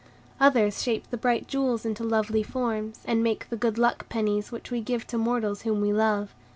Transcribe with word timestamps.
Others 0.39 0.81
shape 0.81 1.07
the 1.11 1.15
bright 1.15 1.47
jewels 1.47 1.85
into 1.85 2.03
lovely 2.03 2.41
forms, 2.41 3.01
and 3.05 3.21
make 3.21 3.47
the 3.49 3.55
good 3.55 3.77
luck 3.77 4.09
pennies 4.09 4.51
which 4.51 4.71
we 4.71 4.81
give 4.81 5.05
to 5.05 5.17
mortals 5.19 5.61
whom 5.61 5.79
we 5.79 5.93
love. 5.93 6.33